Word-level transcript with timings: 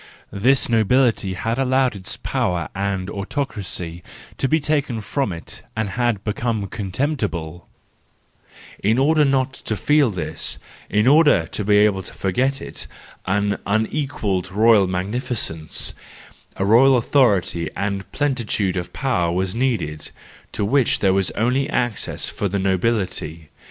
This 0.33 0.67
nobility 0.67 1.35
had 1.35 1.59
allowed 1.59 1.95
its 1.95 2.17
power 2.17 2.69
and 2.73 3.07
autocracy 3.07 4.01
to 4.39 4.47
be 4.47 4.59
taken 4.59 4.99
from 4.99 5.31
it, 5.31 5.61
and 5.75 5.89
had 5.91 6.23
become 6.23 6.65
contemptible: 6.65 7.67
in 8.83 8.97
order 8.97 9.23
not 9.23 9.53
to 9.53 9.77
feel 9.77 10.09
this, 10.09 10.57
in 10.89 11.05
order 11.05 11.45
to 11.51 11.63
be 11.63 11.77
able 11.77 12.01
to 12.01 12.15
forget 12.15 12.63
it, 12.63 12.87
an 13.27 13.57
un¬ 13.67 13.87
equalled 13.91 14.51
royal 14.51 14.87
magnificence, 14.87 15.93
royal 16.59 16.97
authority 16.97 17.69
and 17.75 18.11
plenitude 18.11 18.75
of 18.77 18.93
power 18.93 19.31
was 19.31 19.53
needed, 19.53 20.09
to 20.51 20.65
which 20.65 21.01
there 21.01 21.13
was 21.13 21.29
access 21.35 22.25
only 22.31 22.35
for 22.37 22.49
the 22.49 22.57
nobility. 22.57 23.49